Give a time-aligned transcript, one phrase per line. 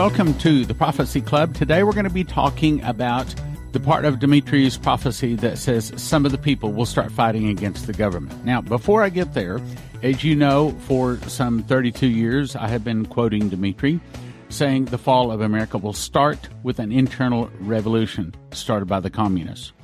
[0.00, 1.54] Welcome to the Prophecy Club.
[1.54, 3.34] Today we're going to be talking about
[3.72, 7.86] the part of Dimitri's prophecy that says some of the people will start fighting against
[7.86, 8.42] the government.
[8.42, 9.60] Now, before I get there,
[10.02, 14.00] as you know, for some 32 years, I have been quoting Dimitri
[14.48, 19.74] saying the fall of America will start with an internal revolution started by the communists.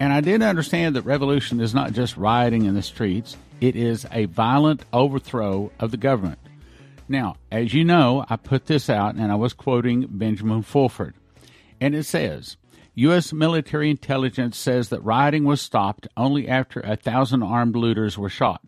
[0.00, 4.04] And I did understand that revolution is not just rioting in the streets, it is
[4.10, 6.40] a violent overthrow of the government.
[7.10, 11.16] Now, as you know, I put this out and I was quoting Benjamin Fulford.
[11.80, 12.56] And it says
[12.94, 13.32] U.S.
[13.32, 18.62] military intelligence says that rioting was stopped only after a thousand armed looters were shot.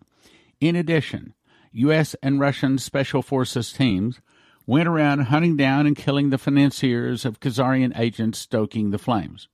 [0.61, 1.35] In addition,
[1.71, 2.17] U.S.
[2.21, 4.21] and Russian special forces teams
[4.67, 9.47] went around hunting down and killing the financiers of Khazarian agents stoking the flames.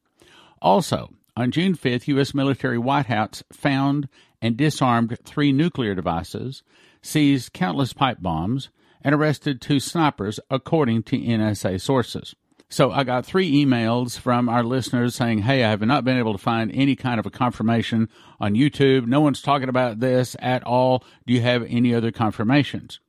[0.63, 2.33] Also, on June 5th, U.S.
[2.33, 4.09] military White House found
[4.41, 6.63] and disarmed three nuclear devices,
[7.03, 8.71] seized countless pipe bombs,
[9.03, 12.35] and arrested two snipers, according to NSA sources.
[12.71, 16.33] So I got three emails from our listeners saying, Hey, I have not been able
[16.33, 19.07] to find any kind of a confirmation on YouTube.
[19.07, 21.03] No one's talking about this at all.
[21.27, 23.01] Do you have any other confirmations?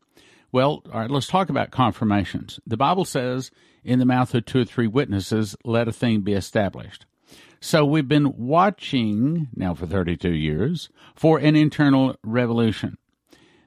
[0.51, 2.59] Well, all right, let's talk about confirmations.
[2.65, 3.51] The Bible says,
[3.83, 7.05] In the mouth of two or three witnesses, let a thing be established.
[7.59, 12.97] So we've been watching now for 32 years for an internal revolution.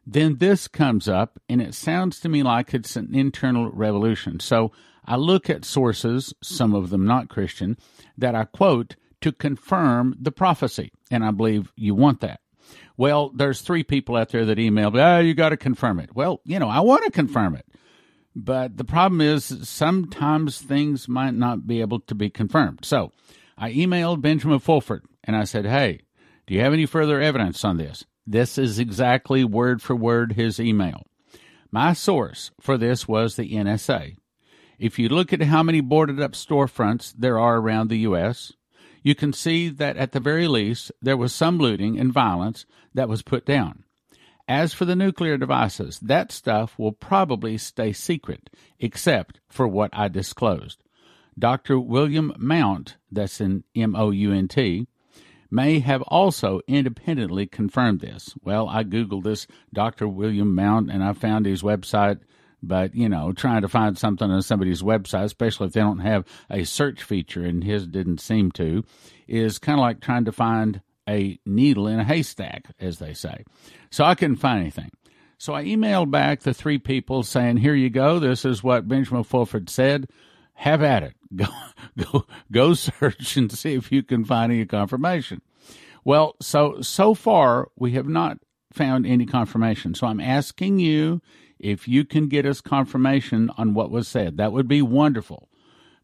[0.07, 4.41] Then this comes up, and it sounds to me like it's an internal revolution.
[4.41, 4.73] So
[5.05, 7.77] I look at sources, some of them not Christian,
[8.19, 12.41] that I quote to confirm the prophecy, and I believe you want that.
[12.97, 16.15] Well, there's three people out there that emailed, oh, ah, you got to confirm it.
[16.15, 17.67] Well, you know, I want to confirm it.
[18.35, 22.85] But the problem is sometimes things might not be able to be confirmed.
[22.85, 23.13] So
[23.59, 26.01] I emailed Benjamin Fulford and I said, Hey,
[26.47, 28.05] do you have any further evidence on this?
[28.27, 31.07] This is exactly word for word his email.
[31.71, 34.17] My source for this was the NSA.
[34.79, 38.53] If you look at how many boarded up storefronts there are around the U.S.,
[39.03, 43.09] you can see that at the very least there was some looting and violence that
[43.09, 43.85] was put down.
[44.47, 50.09] As for the nuclear devices, that stuff will probably stay secret, except for what I
[50.09, 50.83] disclosed.
[51.39, 51.79] Dr.
[51.79, 54.87] William Mount, that's in M O U N T,
[55.53, 58.35] may have also independently confirmed this.
[58.43, 60.09] Well, I Googled this Dr.
[60.09, 62.21] William Mount and I found his website,
[62.63, 66.25] but you know, trying to find something on somebody's website, especially if they don't have
[66.51, 68.83] a search feature, and his didn't seem to,
[69.29, 73.45] is kind of like trying to find a needle in a haystack, as they say.
[73.91, 74.91] So I couldn't find anything.
[75.37, 78.19] So I emailed back the three people saying, Here you go.
[78.19, 80.09] This is what Benjamin Fulford said.
[80.63, 81.17] Have at it.
[81.35, 81.47] Go,
[81.99, 85.43] go, go search and see if you can find any confirmation.
[86.05, 88.39] Well, so, so far we have not
[88.73, 89.95] found any confirmation.
[89.95, 91.21] So I'm asking you
[91.59, 94.37] if you can get us confirmation on what was said.
[94.37, 95.49] That would be wonderful.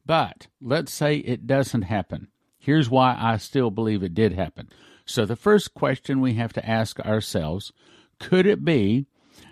[0.04, 2.26] But let's say it doesn't happen.
[2.58, 4.70] Here's why I still believe it did happen.
[5.04, 7.72] So the first question we have to ask ourselves
[8.19, 9.06] could it be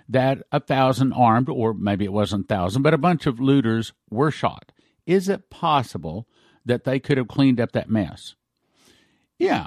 [0.09, 3.93] that a thousand armed, or maybe it wasn't a thousand, but a bunch of looters
[4.11, 4.73] were shot?
[5.07, 6.27] Is it possible
[6.65, 8.35] that they could have cleaned up that mess?
[9.39, 9.67] Yeah.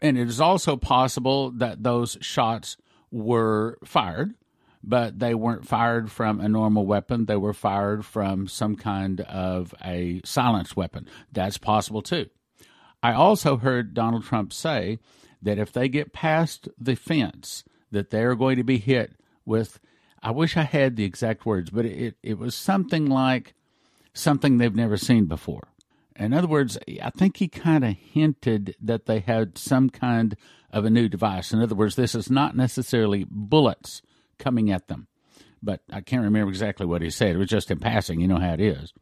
[0.00, 2.76] And it is also possible that those shots
[3.10, 4.34] were fired,
[4.82, 7.26] but they weren't fired from a normal weapon.
[7.26, 11.06] They were fired from some kind of a silenced weapon.
[11.30, 12.28] That's possible too.
[13.02, 14.98] I also heard Donald Trump say
[15.40, 19.12] that if they get past the fence, that they're going to be hit
[19.44, 19.78] with.
[20.22, 23.54] I wish I had the exact words, but it, it was something like
[24.14, 25.68] something they've never seen before.
[26.16, 30.36] In other words, I think he kind of hinted that they had some kind
[30.70, 31.52] of a new device.
[31.52, 34.02] In other words, this is not necessarily bullets
[34.38, 35.06] coming at them,
[35.62, 37.34] but I can't remember exactly what he said.
[37.34, 38.20] It was just in passing.
[38.20, 38.92] You know how it is.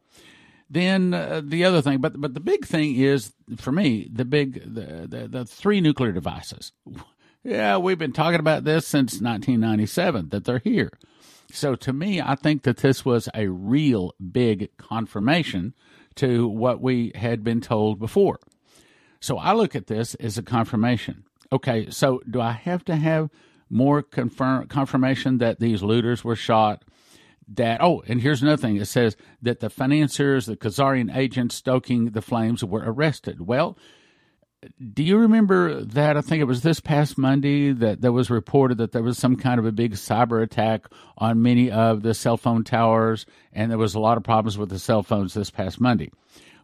[0.69, 4.73] Then uh, the other thing, but but the big thing is for me the big
[4.73, 6.71] the, the the three nuclear devices.
[7.43, 10.91] Yeah, we've been talking about this since 1997 that they're here.
[11.53, 15.73] So to me, I think that this was a real big confirmation
[16.15, 18.39] to what we had been told before.
[19.19, 21.23] So I look at this as a confirmation.
[21.51, 23.29] Okay, so do I have to have
[23.69, 26.83] more confirm confirmation that these looters were shot?
[27.55, 32.11] that oh and here's another thing it says that the financiers the khazarian agents stoking
[32.11, 33.77] the flames were arrested well
[34.93, 36.17] do you remember that?
[36.17, 39.35] I think it was this past monday that there was reported that there was some
[39.35, 40.87] kind of a big cyber attack
[41.17, 44.69] on many of the cell phone towers and there was a lot of problems with
[44.69, 46.11] the cell phones this past monday.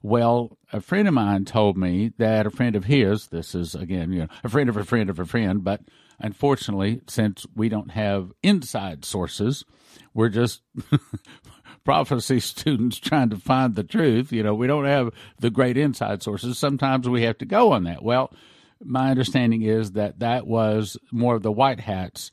[0.04, 4.12] Well a friend of mine told me that a friend of his this is again
[4.12, 5.82] you know a friend of a friend of a friend but
[6.20, 9.66] unfortunately since we don't have inside sources
[10.14, 10.62] we're just
[11.88, 14.34] prophecy students trying to find the truth.
[14.34, 16.60] You know, we don't have the great inside sources.
[16.60, 18.04] Sometimes we have to go on that.
[18.04, 18.34] Well,
[18.84, 22.32] my understanding is that that was more of the white hats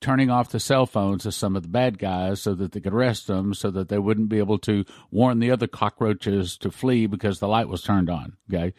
[0.00, 2.92] turning off the cell phones of some of the bad guys so that they could
[2.92, 7.06] arrest them so that they wouldn't be able to warn the other cockroaches to flee
[7.06, 8.36] because the light was turned on.
[8.52, 8.74] Okay.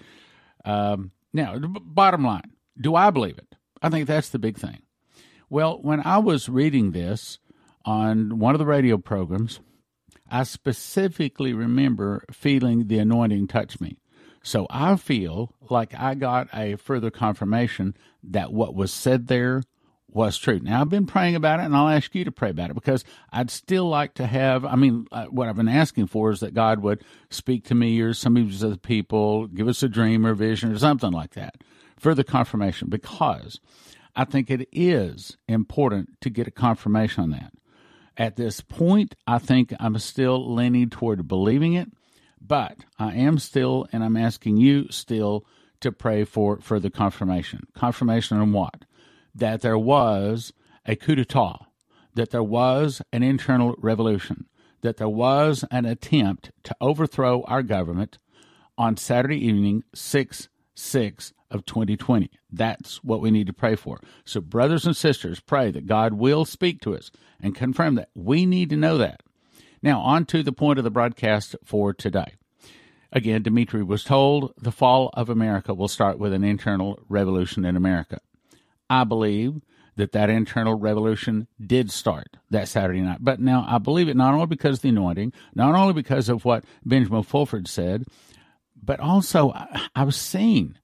[0.65, 3.55] Um, now, bottom line, do I believe it?
[3.81, 4.81] I think that's the big thing.
[5.49, 7.39] Well, when I was reading this
[7.85, 9.61] on one of the radio programs,
[10.29, 13.97] I specifically remember feeling the anointing touch me.
[14.43, 19.63] So I feel like I got a further confirmation that what was said there
[20.09, 20.59] was true.
[20.59, 23.03] Now, I've been praying about it, and I'll ask you to pray about it because
[23.31, 24.63] I'd still like to have.
[24.65, 27.99] I mean, uh, what I've been asking for is that God would speak to me
[27.99, 31.55] or some of the people, give us a dream or vision or something like that,
[31.99, 33.59] further confirmation, because
[34.15, 37.53] I think it is important to get a confirmation on that.
[38.17, 41.91] At this point, I think I'm still leaning toward believing it,
[42.41, 45.45] but I am still, and I'm asking you still
[45.81, 47.67] to pray for further confirmation.
[47.75, 48.85] Confirmation on what?
[49.35, 50.51] That there was
[50.83, 51.67] a coup d'etat,
[52.15, 54.47] that there was an internal revolution,
[54.81, 58.17] that there was an attempt to overthrow our government
[58.79, 62.29] on Saturday evening, 6 6 of 2020.
[62.51, 63.99] That's what we need to pray for.
[64.25, 68.09] So, brothers and sisters, pray that God will speak to us and confirm that.
[68.15, 69.21] We need to know that.
[69.81, 72.33] Now, on to the point of the broadcast for today.
[73.11, 77.75] Again, Dimitri was told the fall of America will start with an internal revolution in
[77.75, 78.19] America.
[78.89, 79.61] I believe
[79.95, 83.19] that that internal revolution did start that Saturday night.
[83.21, 86.45] But now I believe it not only because of the anointing, not only because of
[86.45, 88.05] what Benjamin Fulford said,
[88.81, 89.53] but also
[89.95, 90.77] I've seen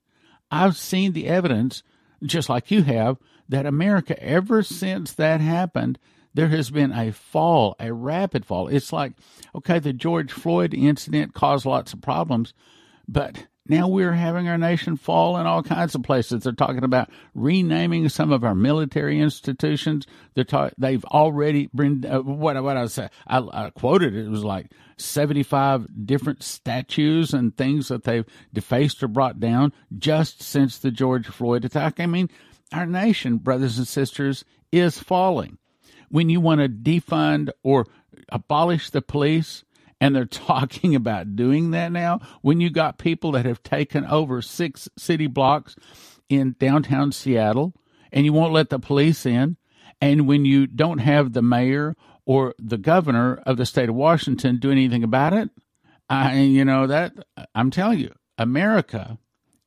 [0.51, 1.81] I've seen the evidence,
[2.21, 3.17] just like you have,
[3.49, 5.97] that America, ever since that happened,
[6.33, 8.67] there has been a fall, a rapid fall.
[8.67, 9.13] It's like,
[9.55, 12.53] okay, the George Floyd incident caused lots of problems,
[13.07, 16.43] but now we're having our nation fall in all kinds of places.
[16.43, 20.05] They're talking about renaming some of our military institutions.
[20.33, 23.11] They're ta- they've already been uh, what what I said.
[23.25, 24.25] I, I quoted it.
[24.25, 29.71] It was like seventy five different statues and things that they've defaced or brought down
[29.97, 31.99] just since the George Floyd attack.
[31.99, 32.29] I mean,
[32.73, 35.57] our nation, brothers and sisters, is falling.
[36.09, 37.87] When you want to defund or
[38.29, 39.63] abolish the police,
[40.03, 42.19] and they're talking about doing that now.
[42.41, 45.77] When you got people that have taken over six city blocks
[46.27, 47.73] in downtown Seattle
[48.11, 49.55] and you won't let the police in
[50.01, 51.95] and when you don't have the mayor
[52.25, 55.49] or the governor of the state of Washington do anything about it
[56.09, 57.13] I you know that
[57.55, 59.17] I'm telling you America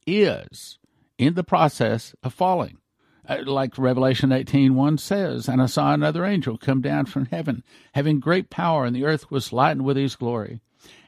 [0.06, 0.78] is
[1.18, 2.78] in the process of falling
[3.28, 8.20] Uh, like Revelation 18:1 says, and I saw another angel come down from heaven, having
[8.20, 10.60] great power, and the earth was lightened with his glory.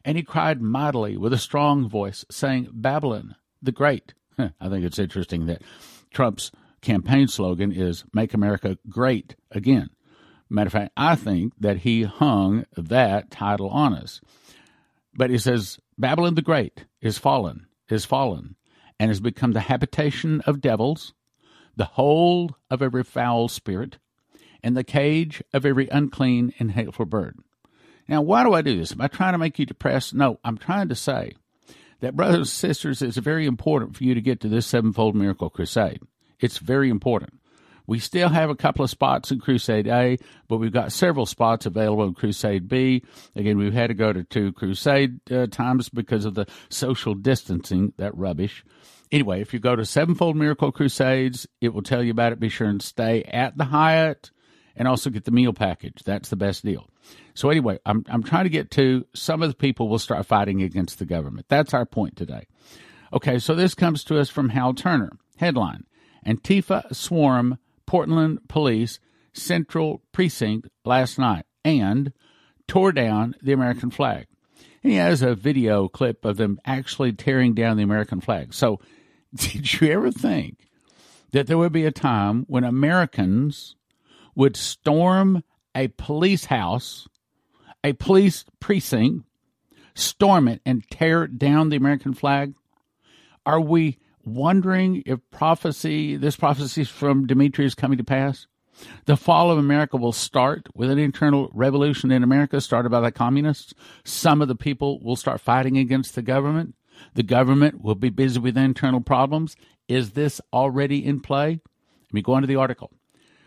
[0.05, 4.15] And he cried mightily with a strong voice, saying, Babylon the Great.
[4.39, 5.63] I think it's interesting that
[6.13, 6.51] Trump's
[6.81, 9.91] campaign slogan is Make America Great Again.
[10.51, 14.21] Matter of fact, I think that he hung that title on us.
[15.15, 18.57] But he says, Babylon the Great is fallen, is fallen,
[18.99, 21.13] and has become the habitation of devils
[21.79, 23.99] the hold of every foul spirit,
[24.63, 27.39] and the cage of every unclean and hateful bird.
[28.09, 28.93] Now, why do I do this?
[28.93, 30.13] Am I trying to make you depressed?
[30.13, 31.35] No, I'm trying to say
[32.01, 35.51] that, brothers and sisters, it's very important for you to get to this sevenfold miracle
[35.51, 36.01] crusade.
[36.41, 37.35] It's very important.
[37.87, 41.65] We still have a couple of spots in Crusade A, but we've got several spots
[41.65, 43.03] available in Crusade B.
[43.35, 47.95] Again, we've had to go to two Crusade uh, times because of the social distancing,
[47.97, 48.63] that rubbish.
[49.11, 52.41] Anyway, if you go to Sevenfold Miracle Crusades, it will tell you about it.
[52.41, 54.31] Be sure and stay at the Hyatt
[54.77, 56.03] and also get the meal package.
[56.05, 56.89] That's the best deal.
[57.35, 60.63] So anyway, I'm I'm trying to get to some of the people will start fighting
[60.63, 61.47] against the government.
[61.49, 62.47] That's our point today.
[63.13, 65.13] Okay, so this comes to us from Hal Turner.
[65.37, 65.85] Headline:
[66.27, 69.01] Antifa swarm Portland police
[69.33, 72.13] central precinct last night and
[72.67, 74.27] tore down the American flag.
[74.83, 78.53] And he has a video clip of them actually tearing down the American flag.
[78.53, 78.81] So
[79.35, 80.69] Did you ever think
[81.33, 83.77] that there would be a time when Americans
[84.35, 85.43] would storm
[85.75, 87.09] a police house,
[87.85, 89.27] a police precinct,
[89.95, 92.55] storm it, and tear down the American flag?
[93.45, 98.47] Are we wondering if prophecy, this prophecy from Dimitri is coming to pass?
[99.07, 103.11] The fall of America will start with an internal revolution in America started by the
[103.11, 103.75] communists.
[104.05, 106.75] Some of the people will start fighting against the government.
[107.15, 109.57] The government will be busy with internal problems.
[109.89, 111.61] Is this already in play?
[112.07, 112.91] Let me go on to the article.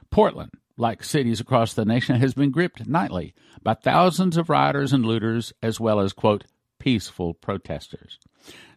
[0.10, 5.06] Portland like cities across the nation, has been gripped nightly by thousands of rioters and
[5.06, 6.46] looters, as well as, quote,
[6.80, 8.20] peaceful protesters.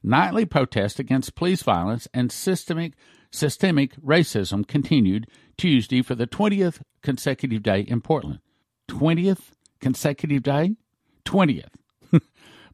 [0.02, 2.92] Nightly protests against police violence and systemic,
[3.30, 5.26] systemic racism continued
[5.56, 8.40] Tuesday for the 20th consecutive day in Portland.
[8.88, 10.76] 20th consecutive day?
[11.24, 11.70] 20th.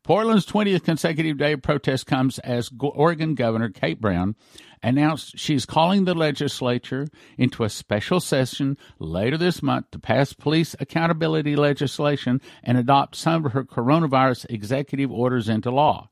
[0.02, 4.34] Portland's 20th consecutive day of protest comes as Oregon Governor Kate Brown
[4.82, 10.74] announced she's calling the legislature into a special session later this month to pass police
[10.80, 16.08] accountability legislation and adopt some of her coronavirus executive orders into law.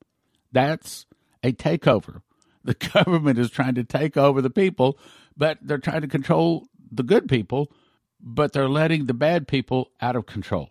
[0.53, 1.07] That's
[1.43, 2.21] a takeover.
[2.65, 4.99] The government is trying to take over the people,
[5.37, 7.73] but they're trying to control the good people,
[8.21, 10.69] but they're letting the bad people out of control.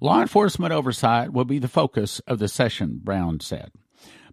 [0.00, 3.70] Law enforcement oversight will be the focus of the session, Brown said.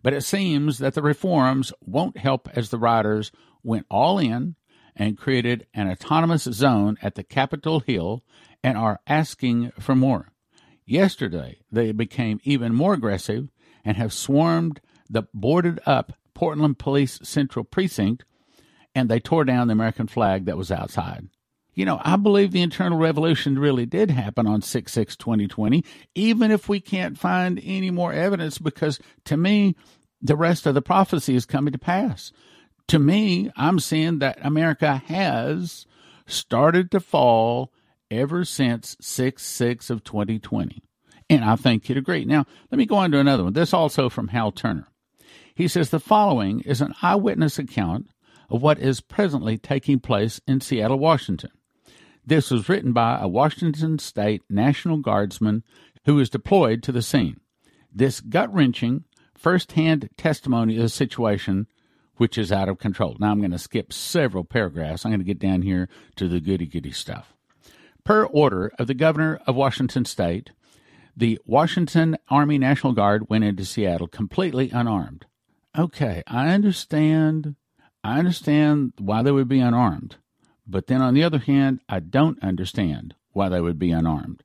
[0.01, 3.31] But it seems that the reforms won't help as the riders
[3.63, 4.55] went all in
[4.95, 8.23] and created an autonomous zone at the Capitol Hill
[8.63, 10.29] and are asking for more.
[10.85, 13.49] Yesterday, they became even more aggressive
[13.83, 18.23] and have swarmed the boarded up Portland Police Central Precinct
[18.95, 21.27] and they tore down the American flag that was outside.
[21.77, 25.83] You know, I believe the internal revolution really did happen on 6 6 2020,
[26.15, 29.75] even if we can't find any more evidence, because to me,
[30.19, 32.31] the rest of the prophecy is coming to pass.
[32.87, 35.85] To me, I'm seeing that America has
[36.25, 37.71] started to fall
[38.09, 40.81] ever since 6 6 of 2020.
[41.29, 42.25] And I think you'd agree.
[42.25, 43.53] Now, let me go on to another one.
[43.53, 44.87] This also from Hal Turner.
[45.53, 48.07] He says the following is an eyewitness account
[48.49, 51.51] of what is presently taking place in Seattle, Washington.
[52.27, 55.63] This was written by a Washington State National Guardsman
[56.03, 57.39] who was deployed to the scene.
[57.89, 61.67] This gut wrenching, first hand testimony of the situation,
[62.17, 63.15] which is out of control.
[63.17, 65.05] Now I'm going to skip several paragraphs.
[65.05, 67.33] I'm going to get down here to the goody goody stuff.
[68.03, 70.51] Per order of the governor of Washington State,
[71.15, 75.27] the Washington Army National Guard went into Seattle completely unarmed.
[75.77, 77.55] Okay, I understand.
[78.03, 80.17] I understand why they would be unarmed.
[80.67, 84.43] But then on the other hand, I don't understand why they would be unarmed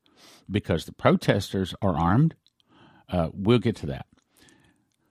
[0.51, 2.35] because the protesters are armed.
[3.09, 4.07] Uh, we'll get to that.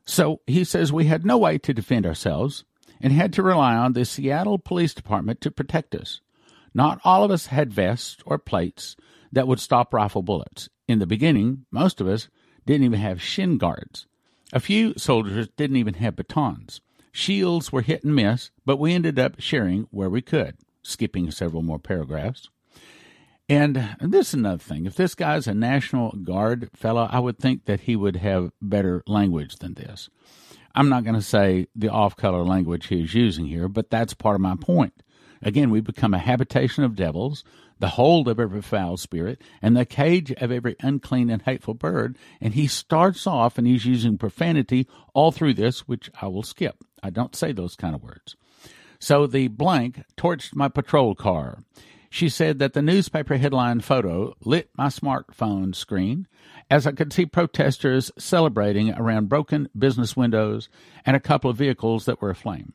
[0.06, 2.64] So he says we had no way to defend ourselves
[3.02, 6.22] and had to rely on the Seattle Police Department to protect us.
[6.74, 8.96] Not all of us had vests or plates
[9.32, 10.70] that would stop rifle bullets.
[10.88, 12.30] In the beginning, most of us
[12.66, 14.08] didn't even have shin guards.
[14.54, 16.82] A few soldiers didn't even have batons.
[17.12, 21.62] Shields were hit and miss, but we ended up sharing where we could skipping several
[21.62, 22.50] more paragraphs.
[23.50, 24.86] And this is another thing.
[24.86, 29.04] If this guy's a National Guard fellow, I would think that he would have better
[29.08, 30.10] language than this.
[30.74, 34.14] I'm not going to say the off color language he is using here, but that's
[34.14, 35.04] part of my point.
[35.42, 37.44] Again, we become a habitation of devils,
[37.80, 42.18] the hold of every foul spirit, and the cage of every unclean and hateful bird.
[42.40, 46.78] And he starts off and he's using profanity all through this, which I will skip.
[47.04, 48.38] I don't say those kind of words.
[49.02, 51.64] So the blank torched my patrol car.
[52.12, 56.28] She said that the newspaper headline photo lit my smartphone screen
[56.70, 60.70] as I could see protesters celebrating around broken business windows
[61.04, 62.74] and a couple of vehicles that were aflame.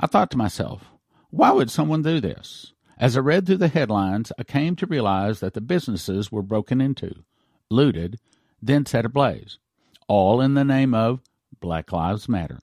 [0.00, 0.90] I thought to myself,
[1.30, 2.72] why would someone do this?
[2.98, 6.80] As I read through the headlines, I came to realize that the businesses were broken
[6.80, 7.22] into,
[7.70, 8.18] looted,
[8.60, 9.58] then set ablaze,
[10.08, 11.20] all in the name of
[11.60, 12.58] Black Lives Matter.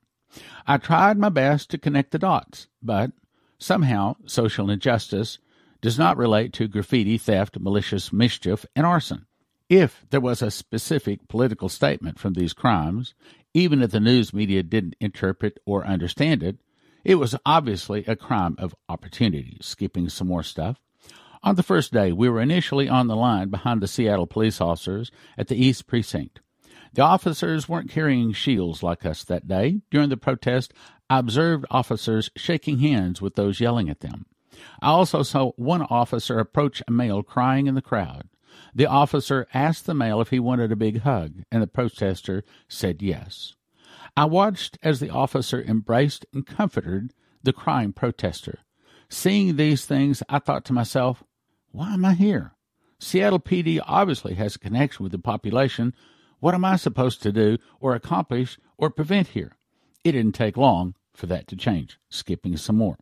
[0.67, 3.11] I tried my best to connect the dots, but
[3.57, 5.39] somehow social injustice
[5.81, 9.25] does not relate to graffiti, theft, malicious mischief, and arson.
[9.69, 13.13] If there was a specific political statement from these crimes,
[13.53, 16.57] even if the news media didn't interpret or understand it,
[17.03, 19.57] it was obviously a crime of opportunity.
[19.61, 20.81] Skipping some more stuff.
[21.41, 25.09] On the first day, we were initially on the line behind the Seattle police officers
[25.37, 26.41] at the East Precinct.
[26.93, 29.81] The officers weren't carrying shields like us that day.
[29.91, 30.73] During the protest,
[31.09, 34.25] I observed officers shaking hands with those yelling at them.
[34.81, 38.29] I also saw one officer approach a male crying in the crowd.
[38.73, 43.01] The officer asked the male if he wanted a big hug, and the protester said
[43.01, 43.55] yes.
[44.17, 48.59] I watched as the officer embraced and comforted the crying protester.
[49.07, 51.23] Seeing these things, I thought to myself,
[51.71, 52.53] why am I here?
[52.99, 55.93] Seattle PD obviously has a connection with the population,
[56.39, 59.53] what am I supposed to do or accomplish or prevent here?
[60.03, 61.99] It didn't take long for that to change.
[62.09, 62.97] Skipping some more.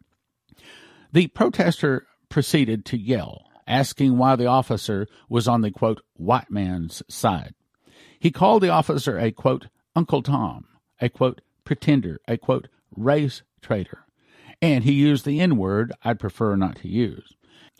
[1.13, 7.03] The protester proceeded to yell, asking why the officer was on the quote, white man's
[7.08, 7.53] side.
[8.20, 10.65] He called the officer a quote, Uncle Tom,
[11.00, 14.06] a quote, pretender, a quote, race traitor,
[14.62, 17.34] and he used the N word I'd prefer not to use.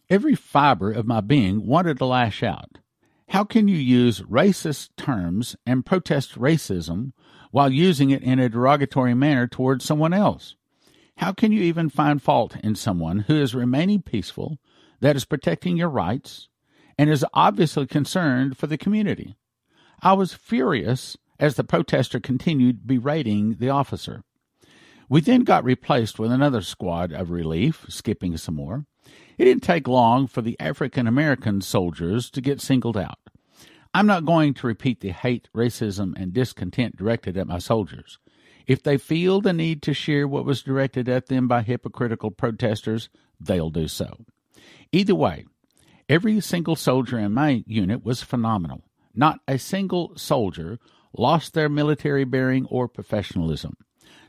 [0.10, 2.78] Every fiber of my being wanted to lash out.
[3.30, 7.12] How can you use racist terms and protest racism
[7.52, 10.56] while using it in a derogatory manner towards someone else?
[11.18, 14.60] How can you even find fault in someone who is remaining peaceful,
[15.02, 16.48] that is protecting your rights,
[16.98, 19.36] and is obviously concerned for the community?
[20.02, 24.24] I was furious as the protester continued berating the officer.
[25.10, 28.86] We then got replaced with another squad of relief, skipping some more.
[29.38, 33.20] It didn't take long for the African American soldiers to get singled out.
[33.94, 38.18] I'm not going to repeat the hate, racism, and discontent directed at my soldiers.
[38.66, 43.10] If they feel the need to share what was directed at them by hypocritical protesters,
[43.40, 44.26] they'll do so.
[44.92, 45.46] Either way,
[46.10, 48.84] every single soldier in my unit was phenomenal.
[49.16, 50.80] Not a single soldier
[51.14, 53.78] lost their military bearing or professionalism.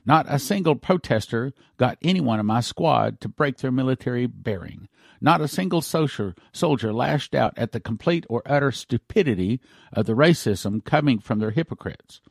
[0.09, 4.89] Not a single protester got anyone in my squad to break their military bearing.
[5.21, 9.61] Not a single soldier, soldier lashed out at the complete or utter stupidity
[9.93, 12.23] of the racism coming from their hypocrites.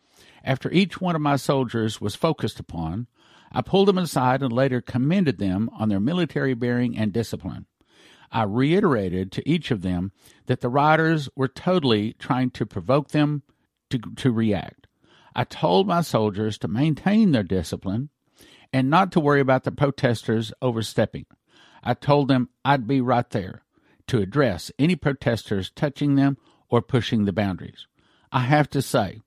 [0.43, 3.05] After each one of my soldiers was focused upon,
[3.51, 7.67] I pulled them aside and later commended them on their military bearing and discipline.
[8.31, 10.13] I reiterated to each of them
[10.47, 13.43] that the rioters were totally trying to provoke them
[13.91, 14.86] to, to react.
[15.39, 18.09] I told my soldiers to maintain their discipline
[18.73, 21.27] and not to worry about the protesters overstepping.
[21.83, 23.61] I told them I'd be right there
[24.07, 26.37] to address any protesters touching them
[26.69, 27.85] or pushing the boundaries.
[28.31, 29.21] I have to say,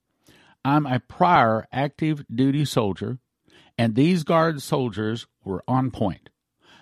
[0.65, 3.19] I'm a prior active duty soldier,
[3.79, 6.29] and these Guard soldiers were on point.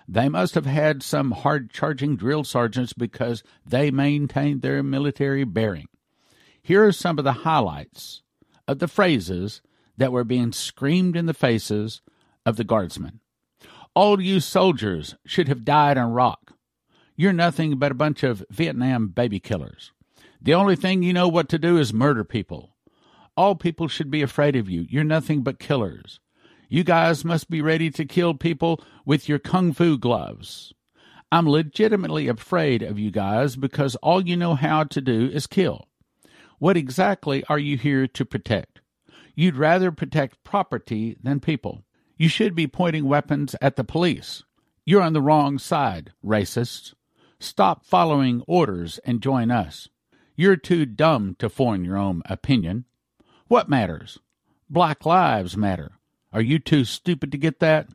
[0.09, 5.89] They must have had some hard charging drill sergeants because they maintained their military bearing.
[6.63, 8.23] Here are some of the highlights
[8.69, 9.63] of the phrases
[9.97, 12.03] that were being screamed in the faces
[12.47, 13.21] of the guardsmen.
[13.95, 16.53] All you soldiers should have died in Iraq.
[17.17, 19.91] You're nothing but a bunch of Vietnam baby killers.
[20.41, 22.77] The only thing you know what to do is murder people.
[23.37, 24.87] All people should be afraid of you.
[24.89, 26.21] You're nothing but killers.
[26.69, 30.73] You guys must be ready to kill people with your kung fu gloves.
[31.33, 35.88] I'm legitimately afraid of you guys because all you know how to do is kill.
[36.59, 38.81] What exactly are you here to protect?
[39.35, 41.85] You'd rather protect property than people.
[42.17, 44.43] You should be pointing weapons at the police.
[44.85, 46.95] You're on the wrong side, racists.
[47.39, 49.89] Stop following orders and join us.
[50.35, 52.87] You're too dumb to form your own opinion.
[53.47, 54.19] What matters?
[54.69, 55.93] Black lives matter.
[56.33, 57.89] Are you too stupid to get that?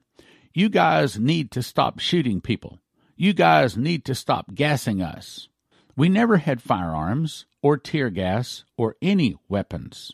[0.54, 2.80] You guys need to stop shooting people.
[3.18, 5.50] You guys need to stop gassing us.
[5.96, 10.12] We never had firearms or tear gas or any weapons.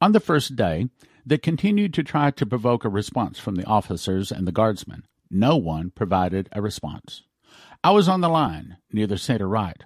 [0.00, 0.88] On the first day,
[1.26, 5.04] they continued to try to provoke a response from the officers and the guardsmen.
[5.30, 7.22] No one provided a response.
[7.82, 9.82] I was on the line, near the center right.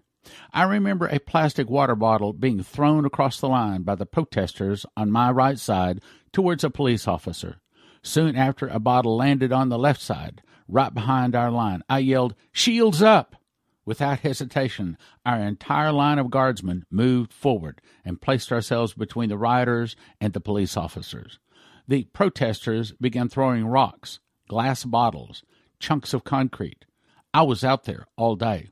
[0.52, 5.10] I remember a plastic water bottle being thrown across the line by the protesters on
[5.10, 6.00] my right side
[6.32, 7.60] towards a police officer.
[8.02, 11.82] Soon after, a bottle landed on the left side, right behind our line.
[11.88, 13.36] I yelled, Shields up!
[13.86, 19.94] Without hesitation, our entire line of guardsmen moved forward and placed ourselves between the rioters
[20.20, 21.38] and the police officers.
[21.86, 25.42] The protesters began throwing rocks, glass bottles,
[25.78, 26.86] chunks of concrete.
[27.34, 28.70] I was out there all day.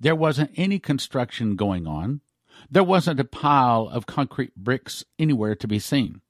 [0.00, 2.20] There wasn't any construction going on.
[2.68, 6.20] There wasn't a pile of concrete bricks anywhere to be seen.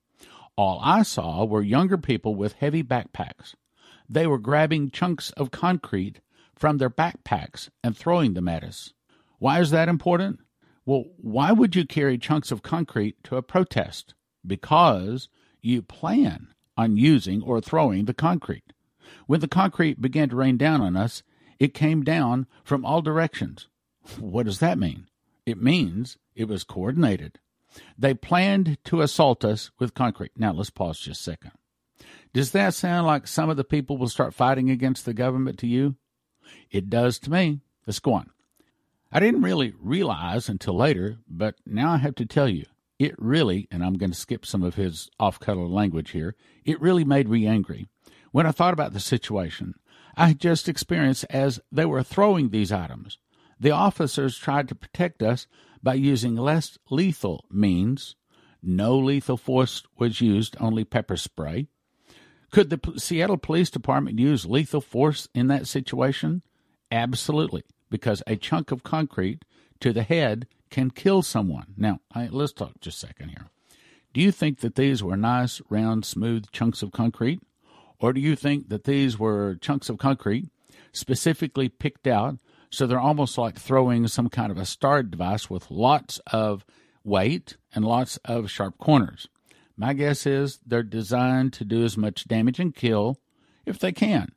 [0.56, 3.54] All I saw were younger people with heavy backpacks.
[4.08, 6.20] They were grabbing chunks of concrete
[6.58, 8.92] from their backpacks and throwing them at us.
[9.38, 10.40] Why is that important?
[10.84, 14.14] Well, why would you carry chunks of concrete to a protest?
[14.46, 15.28] Because
[15.60, 18.72] you plan on using or throwing the concrete.
[19.26, 21.22] When the concrete began to rain down on us,
[21.58, 23.68] it came down from all directions.
[24.18, 25.06] What does that mean?
[25.44, 27.38] It means it was coordinated.
[27.98, 30.32] They planned to assault us with concrete.
[30.36, 31.52] Now, let's pause just a second.
[32.32, 35.66] Does that sound like some of the people will start fighting against the government to
[35.66, 35.96] you?
[36.70, 37.60] It does to me.
[37.86, 38.30] Let's go on.
[39.10, 42.66] I didn't really realize until later, but now I have to tell you,
[42.98, 46.34] it really, and I'm going to skip some of his off color language here,
[46.64, 47.88] it really made me angry
[48.32, 49.74] when I thought about the situation.
[50.16, 53.18] I had just experienced as they were throwing these items.
[53.60, 55.46] The officers tried to protect us
[55.82, 58.16] by using less lethal means.
[58.62, 61.68] No lethal force was used, only pepper spray.
[62.50, 66.42] Could the Seattle Police Department use lethal force in that situation?
[66.90, 69.44] Absolutely, because a chunk of concrete
[69.80, 71.74] to the head can kill someone.
[71.76, 73.46] Now, let's talk just a second here.
[74.14, 77.40] Do you think that these were nice, round, smooth chunks of concrete?
[78.00, 80.48] Or do you think that these were chunks of concrete
[80.92, 82.38] specifically picked out
[82.70, 86.64] So they're almost like throwing some kind of a star device with lots of
[87.02, 89.28] weight and lots of sharp corners.
[89.80, 93.20] My guess is they're designed to do as much damage and kill
[93.64, 94.32] if they can.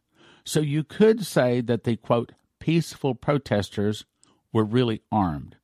[0.45, 4.05] So you could say that the quote, peaceful protesters
[4.53, 5.55] were really armed.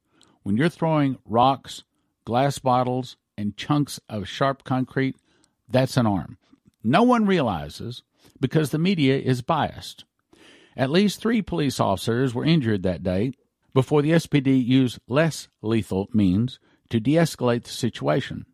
[0.42, 1.84] When you're throwing rocks,
[2.26, 5.16] glass bottles, and chunks of sharp concrete,
[5.70, 6.40] that's an arm.
[6.84, 8.02] No one realizes
[8.40, 10.06] because the media is biased.
[10.76, 13.34] At least three police officers were injured that day
[13.76, 16.60] before the SPD used less lethal means
[16.90, 18.48] to de escalate the situation.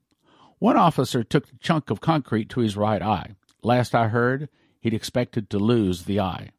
[0.63, 3.35] One officer took a chunk of concrete to his right eye.
[3.63, 4.47] Last I heard,
[4.79, 6.51] he'd expected to lose the eye.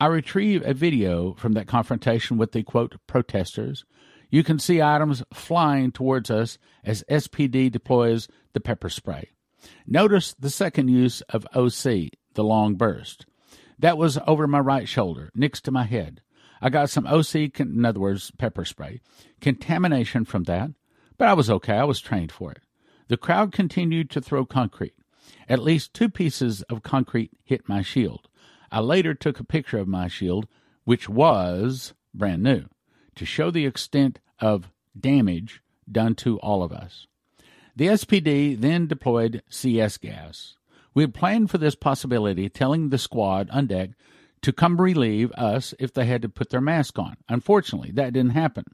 [0.00, 3.84] I retrieve a video from that confrontation with the quote protesters.
[4.28, 9.30] You can see items flying towards us as SPD deploys the pepper spray.
[9.86, 13.24] Notice the second use of OC, the long burst.
[13.78, 16.22] That was over my right shoulder, next to my head.
[16.60, 19.00] I got some OC, in other words, pepper spray,
[19.40, 20.70] contamination from that,
[21.18, 21.74] but I was okay.
[21.74, 22.62] I was trained for it.
[23.08, 24.94] The crowd continued to throw concrete.
[25.48, 28.28] At least two pieces of concrete hit my shield.
[28.70, 30.46] I later took a picture of my shield,
[30.84, 32.66] which was brand new,
[33.14, 37.06] to show the extent of damage done to all of us.
[37.76, 40.56] The SPD then deployed CS gas.
[40.94, 43.90] We had planned for this possibility, telling the squad on deck
[44.42, 47.16] to come relieve us if they had to put their mask on.
[47.28, 48.64] Unfortunately, that didn't happen.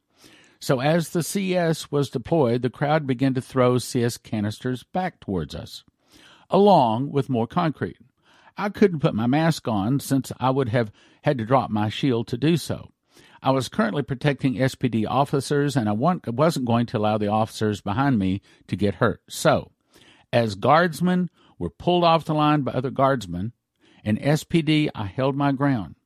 [0.65, 5.55] So as the CS was deployed, the crowd began to throw CS canisters back towards
[5.55, 5.85] us,
[6.49, 7.99] along with more concrete.
[8.57, 10.91] I couldn't put my mask on since I would have
[11.23, 12.89] had to drop my shield to do so.
[13.43, 18.19] I was currently protecting SPD officers, and I wasn't going to allow the officers behind
[18.19, 19.21] me to get hurt.
[19.29, 19.71] So,
[20.33, 23.53] as guardsmen were pulled off the line by other guardsmen,
[24.03, 25.97] in SPD, I held my ground.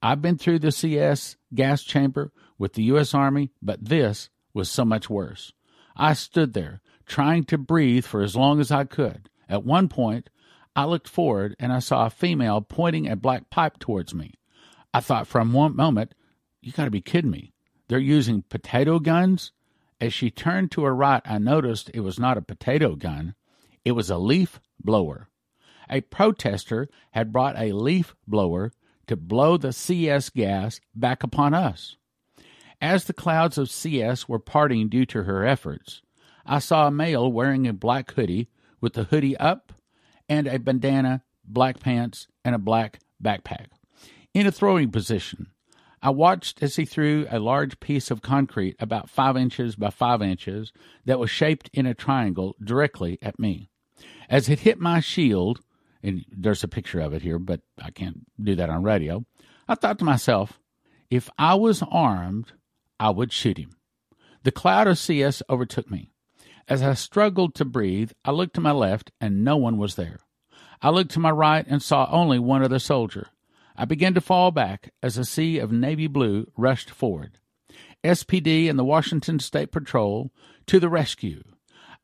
[0.00, 3.14] I've been through the CS gas chamber with the U.S.
[3.14, 5.52] Army, but this was so much worse.
[5.96, 9.30] I stood there, trying to breathe for as long as I could.
[9.48, 10.30] At one point,
[10.76, 14.34] I looked forward and I saw a female pointing a black pipe towards me.
[14.94, 16.14] I thought for a moment,
[16.60, 17.52] you got to be kidding me.
[17.88, 19.52] They're using potato guns?
[20.00, 23.34] As she turned to her right, I noticed it was not a potato gun,
[23.84, 25.28] it was a leaf blower.
[25.90, 28.72] A protester had brought a leaf blower
[29.08, 31.96] to blow the CS gas back upon us.
[32.80, 36.00] As the clouds of CS were parting due to her efforts,
[36.46, 38.48] I saw a male wearing a black hoodie
[38.80, 39.72] with the hoodie up
[40.28, 43.66] and a bandana, black pants, and a black backpack.
[44.32, 45.48] In a throwing position,
[46.00, 50.22] I watched as he threw a large piece of concrete about five inches by five
[50.22, 50.72] inches
[51.04, 53.70] that was shaped in a triangle directly at me.
[54.30, 55.60] As it hit my shield,
[56.00, 59.24] and there's a picture of it here, but I can't do that on radio,
[59.66, 60.60] I thought to myself,
[61.10, 62.52] if I was armed,
[63.00, 63.76] I would shoot him.
[64.42, 66.10] The cloud of CS overtook me.
[66.68, 70.18] As I struggled to breathe, I looked to my left and no one was there.
[70.82, 73.28] I looked to my right and saw only one other soldier.
[73.76, 77.38] I began to fall back as a sea of navy blue rushed forward.
[78.04, 80.32] SPD and the Washington State Patrol
[80.66, 81.42] to the rescue.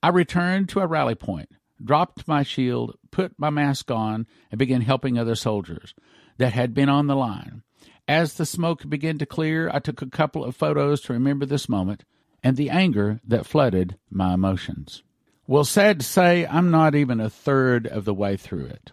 [0.03, 1.51] I returned to a rally point,
[1.83, 5.95] dropped my shield, put my mask on, and began helping other soldiers
[6.39, 7.63] that had been on the line.
[8.07, 11.69] As the smoke began to clear, I took a couple of photos to remember this
[11.69, 12.05] moment
[12.43, 15.03] and the anger that flooded my emotions.
[15.47, 18.93] Well, sad to say, I'm not even a third of the way through it.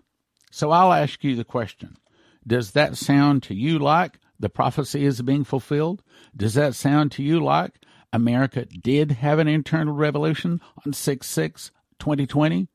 [0.49, 1.97] So I'll ask you the question
[2.47, 6.03] Does that sound to you like the prophecy is being fulfilled?
[6.35, 7.79] Does that sound to you like
[8.13, 12.67] America did have an internal revolution on 6 6 2020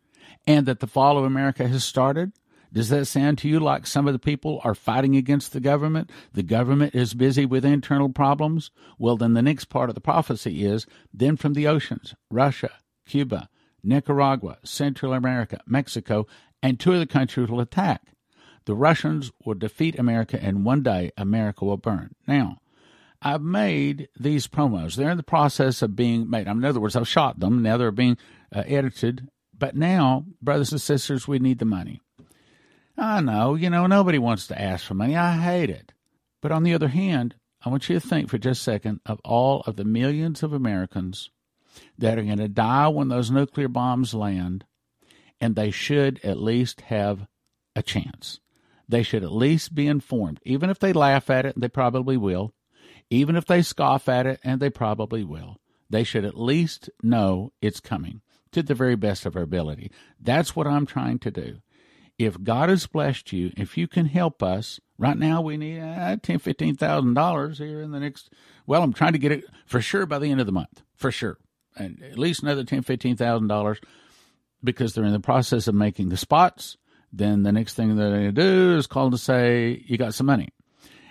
[0.47, 2.33] and that the fall of America has started?
[2.77, 6.11] Does that sound to you like some of the people are fighting against the government?
[6.35, 8.71] The government is busy with internal problems?
[8.99, 12.71] Well, then the next part of the prophecy is then from the oceans, Russia,
[13.07, 13.49] Cuba,
[13.83, 16.27] Nicaragua, Central America, Mexico,
[16.63, 18.03] and two other countries will attack.
[18.67, 22.15] The Russians will defeat America, and one day America will burn.
[22.29, 22.59] Now,
[23.23, 24.97] I've made these promos.
[24.97, 26.47] They're in the process of being made.
[26.47, 27.63] In other words, I've shot them.
[27.63, 28.19] Now they're being
[28.55, 29.29] uh, edited.
[29.59, 32.03] But now, brothers and sisters, we need the money.
[32.99, 35.17] I know, you know, nobody wants to ask for money.
[35.17, 35.93] I hate it.
[36.41, 39.21] But on the other hand, I want you to think for just a second of
[39.25, 41.31] all of the millions of Americans
[41.99, 44.65] that are going to die when those nuclear bombs land,
[45.41, 47.27] and they should at least have
[47.75, 48.41] a chance.
[48.89, 52.17] They should at least be informed, even if they laugh at it, and they probably
[52.17, 52.55] will,
[53.11, 55.57] even if they scoff at it, and they probably will.
[55.91, 59.91] They should at least know it's coming to the very best of our ability.
[60.21, 61.61] That's what I'm trying to do
[62.19, 66.17] if God has blessed you, if you can help us Right now, we need uh,
[66.23, 68.31] ten, fifteen thousand dollars here in the next.
[68.67, 71.13] Well, I'm trying to get it for sure by the end of the month, for
[71.13, 71.39] sure,
[71.77, 73.79] and at least another ten, fifteen thousand dollars
[74.65, 76.79] because they're in the process of making the spots.
[77.13, 80.49] Then the next thing that they do is call to say you got some money.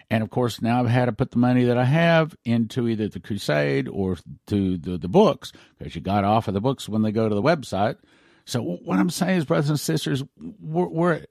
[0.09, 3.07] And of course, now I've had to put the money that I have into either
[3.07, 7.01] the crusade or to the, the books because you got off of the books when
[7.01, 7.97] they go to the website.
[8.45, 10.23] So what I'm saying is, brothers and sisters,
[10.59, 11.21] we're, we're,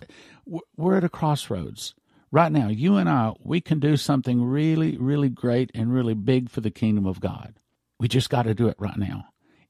[0.77, 1.94] we're at a crossroads
[2.33, 2.68] right now.
[2.68, 6.70] You and I, we can do something really, really great and really big for the
[6.70, 7.55] kingdom of God.
[8.00, 9.27] We just got to do it right now.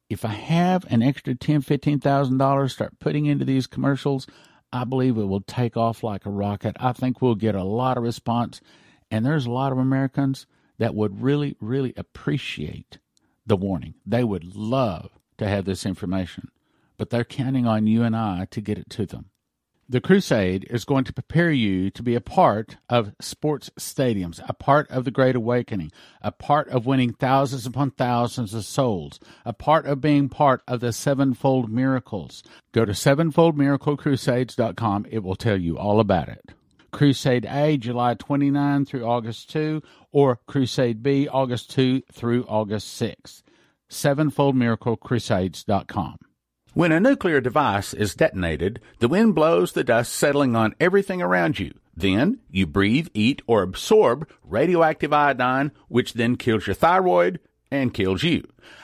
[0.09, 4.27] If I have an extra ten, fifteen thousand dollars, start putting into these commercials,
[4.73, 6.77] I believe it will take off like a rocket.
[6.81, 8.61] I think we'll get a lot of response
[9.11, 10.47] and there's a lot of Americans
[10.79, 12.99] that would really, really appreciate
[13.47, 13.95] the warning.
[14.05, 16.49] They would love to have this information,
[16.97, 19.31] but they're counting on you and I to get it to them.
[19.87, 24.55] The crusade is going to prepare you to be a part of sports stadiums, a
[24.55, 29.53] part of the Great Awakening, a part of winning thousands upon thousands of souls, a
[29.53, 32.43] part of being part of the sevenfold miracles.
[32.73, 35.07] Go to sevenfoldmiraclecrusades.com.
[35.11, 36.53] It will tell you all about it.
[36.91, 43.43] Crusade A, July 29 through August 2, or Crusade B, August 2 through August 6.
[43.91, 46.17] SevenfoldMiracleCrusades.com.
[46.75, 51.61] When a nuclear device is detonated, the wind blows the dust settling on everything around
[51.61, 51.73] you.
[51.97, 57.39] Then you breathe, eat, or absorb radioactive iodine, which then kills your thyroid
[57.71, 58.43] and kills you.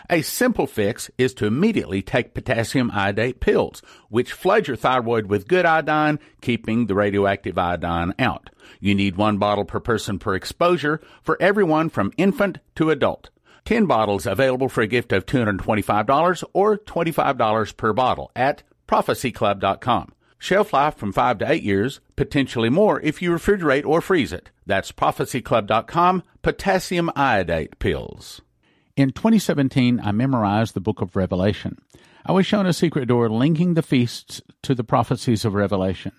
[0.09, 5.49] A simple fix is to immediately take potassium iodate pills, which flood your thyroid with
[5.49, 8.51] good iodine, keeping the radioactive iodine out.
[8.79, 13.31] You need one bottle per person per exposure for everyone from infant to adult.
[13.65, 20.13] 10 bottles available for a gift of $225 or $25 per bottle at prophecyclub.com.
[20.39, 24.51] Shelf life from 5 to 8 years, potentially more if you refrigerate or freeze it.
[24.67, 28.41] That's prophecyclub.com, potassium iodate pills.
[28.97, 31.79] In 2017, I memorized the book of Revelation.
[32.25, 36.13] I was shown a secret door linking the feasts to the prophecies of Revelation.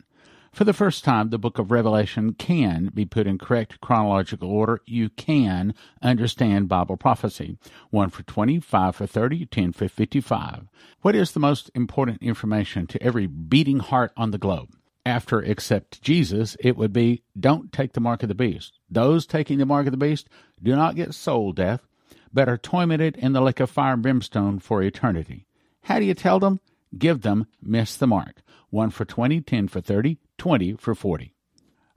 [0.53, 4.81] For the first time, the book of Revelation can be put in correct chronological order.
[4.85, 7.57] You can understand Bible prophecy.
[7.89, 10.67] One for 20, five for 30, 10 for 55.
[11.01, 14.75] What is the most important information to every beating heart on the globe?
[15.05, 18.77] After accept Jesus, it would be don't take the mark of the beast.
[18.89, 20.27] Those taking the mark of the beast
[20.61, 21.87] do not get soul death,
[22.33, 25.47] but are tormented in the lake of fire and brimstone for eternity.
[25.83, 26.59] How do you tell them?
[26.97, 28.41] Give them miss the mark.
[28.69, 31.33] One for 20, 10 for 30, 20 for 40.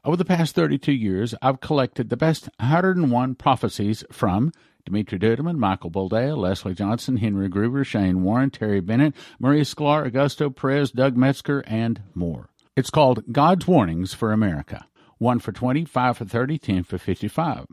[0.05, 4.53] Over the past 32 years, I've collected the best 101 prophecies from
[4.85, 10.55] Dimitri Duduman, Michael Boldea, Leslie Johnson, Henry Gruber, Shane Warren, Terry Bennett, Maria Sklar, Augusto
[10.55, 12.51] Perez, Doug Metzger, and more.
[12.77, 14.87] It's called God's Warnings for America.
[15.19, 17.67] 1 for 20, 5 for 30, 10 for 55.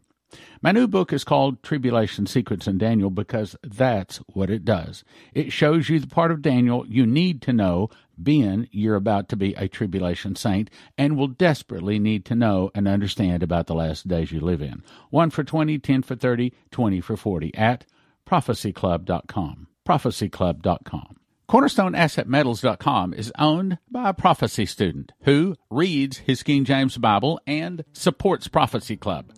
[0.61, 5.03] My new book is called Tribulation Secrets in Daniel because that's what it does.
[5.33, 7.89] It shows you the part of Daniel you need to know,
[8.21, 12.87] being you're about to be a tribulation saint, and will desperately need to know and
[12.87, 14.83] understand about the last days you live in.
[15.09, 17.85] One for 20, 10 for 30, 20 for 40 at
[18.27, 19.67] prophecyclub.com.
[19.87, 21.17] Prophecyclub.com.
[21.51, 28.47] CornerstoneAssetMetals.com is owned by a prophecy student who reads his King James Bible and supports
[28.47, 29.33] Prophecy Club.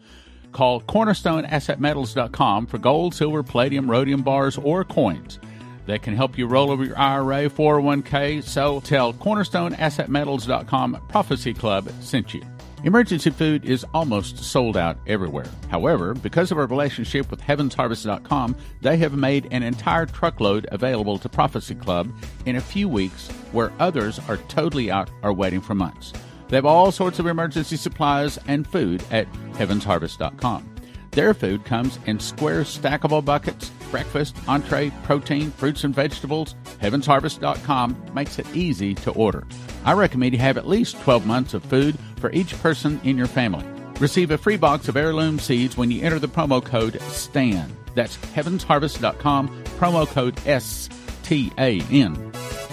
[0.53, 5.39] Call cornerstoneassetmetals.com for gold, silver, palladium, rhodium bars, or coins
[5.85, 8.43] that can help you roll over your IRA, 401k.
[8.43, 12.41] So tell cornerstoneassetmetals.com Prophecy Club sent you.
[12.83, 15.49] Emergency food is almost sold out everywhere.
[15.69, 21.29] However, because of our relationship with HeavensHarvest.com, they have made an entire truckload available to
[21.29, 22.11] Prophecy Club
[22.45, 26.11] in a few weeks where others are totally out or waiting for months.
[26.53, 30.75] They have all sorts of emergency supplies and food at heavensharvest.com.
[31.09, 36.53] Their food comes in square stackable buckets, breakfast, entree, protein, fruits and vegetables.
[36.79, 39.47] Heavensharvest.com makes it easy to order.
[39.83, 43.25] I recommend you have at least 12 months of food for each person in your
[43.25, 43.65] family.
[43.99, 47.75] Receive a free box of heirloom seeds when you enter the promo code STAN.
[47.95, 50.87] That's heavensharvest.com, promo code S
[51.23, 52.15] T A N.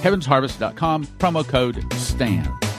[0.02, 2.69] Heavensharvest.com, promo code STAN.